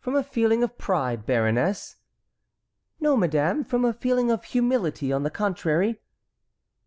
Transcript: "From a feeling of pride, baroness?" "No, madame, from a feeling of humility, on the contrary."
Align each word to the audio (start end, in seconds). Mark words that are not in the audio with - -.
"From 0.00 0.14
a 0.14 0.22
feeling 0.22 0.62
of 0.62 0.76
pride, 0.76 1.24
baroness?" 1.24 1.96
"No, 3.00 3.16
madame, 3.16 3.64
from 3.64 3.86
a 3.86 3.94
feeling 3.94 4.30
of 4.30 4.44
humility, 4.44 5.10
on 5.10 5.22
the 5.22 5.30
contrary." 5.30 5.98